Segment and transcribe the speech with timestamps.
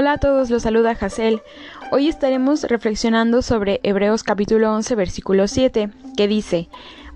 [0.00, 1.42] Hola a todos, los saluda Hazel.
[1.90, 6.68] Hoy estaremos reflexionando sobre Hebreos capítulo 11 versículo 7, que dice,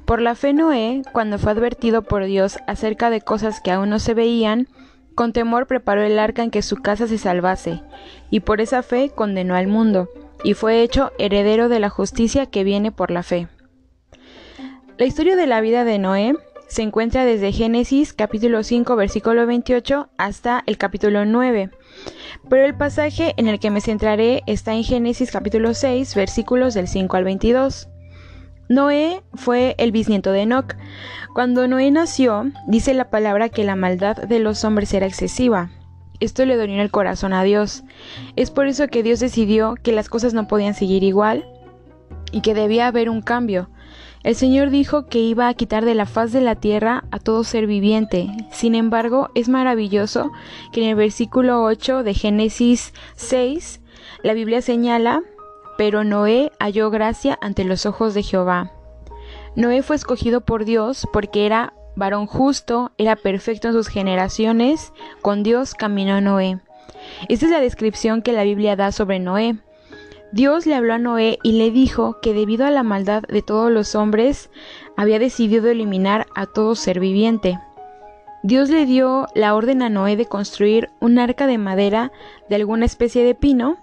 [0.05, 4.01] Por la fe Noé, cuando fue advertido por Dios acerca de cosas que aún no
[4.01, 4.67] se veían,
[5.15, 7.85] con temor preparó el arca en que su casa se salvase,
[8.31, 10.09] y por esa fe condenó al mundo,
[10.43, 13.47] y fue hecho heredero de la justicia que viene por la fe.
[14.99, 16.35] La historia de la vida de Noé
[16.73, 21.69] se encuentra desde Génesis capítulo 5 versículo 28 hasta el capítulo 9.
[22.49, 26.89] Pero el pasaje en el que me centraré está en Génesis capítulo 6 versículos del
[26.89, 27.91] 5 al 22.
[28.71, 30.75] Noé fue el bisnieto de Enoch.
[31.35, 35.69] Cuando Noé nació, dice la palabra que la maldad de los hombres era excesiva.
[36.21, 37.85] Esto le dolió el corazón a Dios.
[38.35, 41.45] Es por eso que Dios decidió que las cosas no podían seguir igual
[42.33, 43.69] y que debía haber un cambio.
[44.23, 47.43] El Señor dijo que iba a quitar de la faz de la tierra a todo
[47.43, 48.29] ser viviente.
[48.51, 50.31] Sin embargo, es maravilloso
[50.73, 53.81] que en el versículo 8 de Génesis 6,
[54.23, 55.23] la Biblia señala,
[55.77, 58.71] pero Noé halló gracia ante los ojos de Jehová.
[59.57, 65.43] Noé fue escogido por Dios porque era varón justo, era perfecto en sus generaciones, con
[65.43, 66.61] Dios caminó Noé.
[67.29, 69.57] Esta es la descripción que la Biblia da sobre Noé.
[70.33, 73.71] Dios le habló a Noé y le dijo que debido a la maldad de todos
[73.71, 74.49] los hombres,
[74.97, 77.61] había decidido eliminar a todo ser viviente.
[78.43, 82.13] Dios le dio la orden a Noé de construir un arca de madera
[82.49, 83.77] de alguna especie de pino.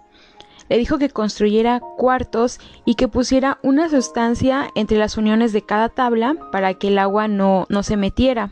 [0.69, 5.89] Le dijo que construyera cuartos y que pusiera una sustancia entre las uniones de cada
[5.89, 8.49] tabla para que el agua no, no se metiera.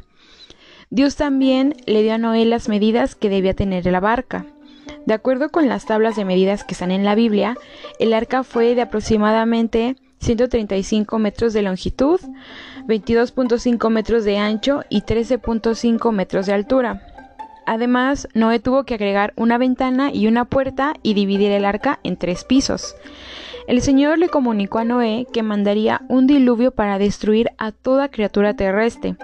[0.92, 4.46] Dios también le dio a Noé las medidas que debía tener la barca.
[5.08, 7.56] De acuerdo con las tablas de medidas que están en la Biblia,
[7.98, 12.20] el arca fue de aproximadamente 135 metros de longitud,
[12.88, 17.08] 22.5 metros de ancho y 13.5 metros de altura.
[17.66, 22.18] Además, Noé tuvo que agregar una ventana y una puerta y dividir el arca en
[22.18, 22.94] tres pisos.
[23.66, 28.56] El Señor le comunicó a Noé que mandaría un diluvio para destruir a toda criatura
[28.56, 29.16] terrestre.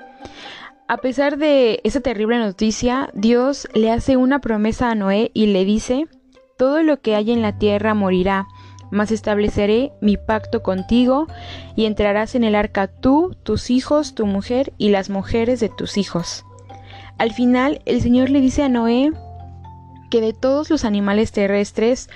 [0.94, 5.66] A pesar de esa terrible noticia, Dios le hace una promesa a Noé y le
[5.66, 6.06] dice,
[6.56, 8.46] Todo lo que hay en la tierra morirá,
[8.92, 11.26] mas estableceré mi pacto contigo,
[11.76, 15.98] y entrarás en el arca tú, tus hijos, tu mujer y las mujeres de tus
[15.98, 16.46] hijos.
[17.18, 19.10] Al final, el Señor le dice a Noé
[20.12, 22.08] que de todos los animales terrestres,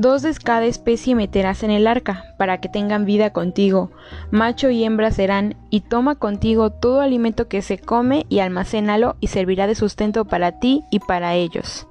[0.00, 3.90] Dos de cada especie meterás en el arca, para que tengan vida contigo.
[4.30, 9.26] Macho y hembra serán, y toma contigo todo alimento que se come y almacénalo, y
[9.26, 11.86] servirá de sustento para ti y para ellos.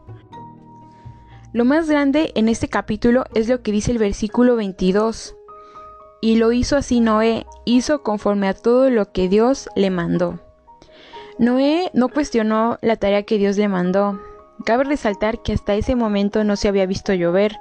[1.54, 5.36] Lo más grande en este capítulo es lo que dice el versículo 22.
[6.20, 10.40] Y lo hizo así Noé, hizo conforme a todo lo que Dios le mandó.
[11.38, 14.20] Noé no cuestionó la tarea que Dios le mandó.
[14.66, 17.56] Cabe resaltar que hasta ese momento no se había visto llover,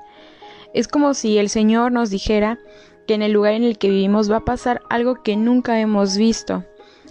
[0.74, 2.58] es como si el Señor nos dijera
[3.06, 6.16] que en el lugar en el que vivimos va a pasar algo que nunca hemos
[6.16, 6.64] visto.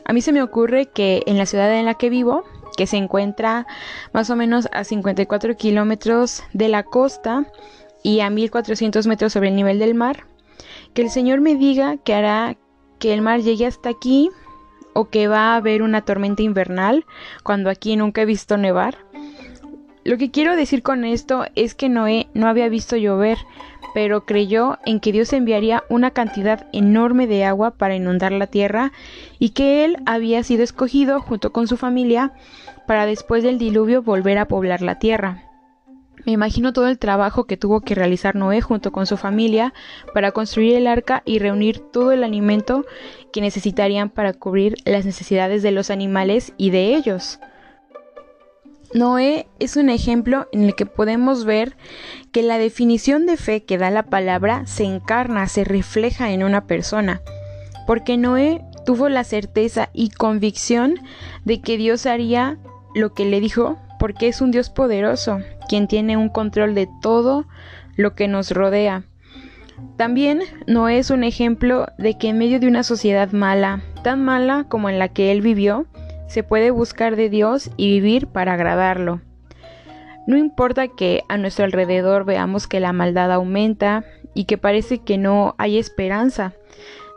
[0.05, 2.43] A mí se me ocurre que en la ciudad en la que vivo,
[2.77, 3.65] que se encuentra
[4.13, 7.51] más o menos a 54 kilómetros de la costa
[8.03, 10.25] y a 1400 metros sobre el nivel del mar,
[10.93, 12.57] que el Señor me diga que hará
[12.99, 14.29] que el mar llegue hasta aquí
[14.93, 17.05] o que va a haber una tormenta invernal
[17.43, 18.97] cuando aquí nunca he visto nevar
[20.07, 23.37] lo que quiero decir con esto es que Noé no había visto llover,
[23.93, 28.93] pero creyó en que Dios enviaría una cantidad enorme de agua para inundar la tierra
[29.37, 32.31] y que él había sido escogido junto con su familia
[32.87, 35.43] para después del diluvio volver a poblar la tierra.
[36.25, 39.73] Me imagino todo el trabajo que tuvo que realizar Noé junto con su familia
[40.13, 42.85] para construir el arca y reunir todo el alimento
[43.33, 47.41] que necesitarían para cubrir las necesidades de los animales y de ellos.
[48.93, 51.75] Noé es un ejemplo en el que podemos ver
[52.31, 56.65] que la definición de fe que da la palabra se encarna, se refleja en una
[56.67, 57.21] persona,
[57.85, 60.95] porque Noé tuvo la certeza y convicción
[61.43, 62.57] de que Dios haría
[62.95, 67.45] lo que le dijo, porque es un Dios poderoso, quien tiene un control de todo
[67.97, 69.03] lo que nos rodea.
[69.97, 74.65] También Noé es un ejemplo de que en medio de una sociedad mala, tan mala
[74.69, 75.85] como en la que él vivió,
[76.27, 79.21] se puede buscar de Dios y vivir para agradarlo.
[80.27, 84.03] No importa que a nuestro alrededor veamos que la maldad aumenta
[84.33, 86.53] y que parece que no hay esperanza.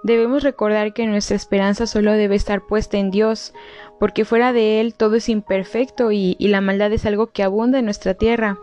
[0.04, 3.52] Debemos recordar que nuestra esperanza solo debe estar puesta en Dios,
[3.98, 7.84] porque fuera de Él todo es imperfecto y, la maldad es algo que abunda en
[7.84, 8.58] nuestra tierra.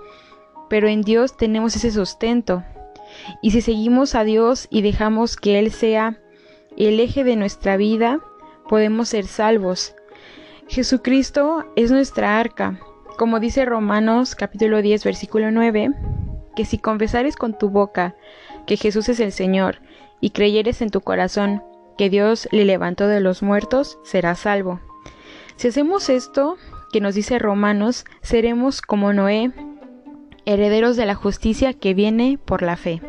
[0.70, 2.64] Pero en Dios tenemos ese sustento.
[3.42, 6.20] Y si seguimos a Dios y dejamos que Él sea
[6.78, 8.20] el eje de nuestra vida,
[8.68, 9.94] podemos ser salvos
[10.68, 12.80] Jesucristo es nuestra arca.
[13.18, 15.92] Como dice Romanos capítulo 10 versículo 9,
[16.56, 18.16] que si confesares con tu boca
[18.66, 19.80] que Jesús es el Señor
[20.20, 21.64] y creyeres en tu corazón
[21.98, 24.82] que Dios le levantó de los muertos, serás salvo.
[25.56, 26.58] Si hacemos esto,
[26.92, 29.52] que nos dice Romanos, seremos como Noé,
[30.46, 33.02] herederos de la justicia que viene por la fe.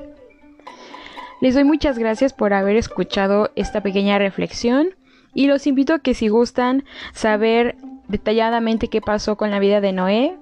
[1.40, 4.90] Les doy muchas gracias por haber escuchado esta pequeña reflexión
[5.34, 7.76] y los invito a que si gustan saber
[8.08, 10.36] detalladamente qué pasó con la vida de Noé,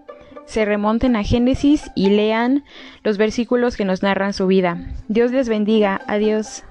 [0.46, 2.64] se remonten a Génesis y lean
[3.02, 4.78] los versículos que nos narran su vida.
[5.08, 6.00] Dios les bendiga.
[6.06, 6.62] Adiós.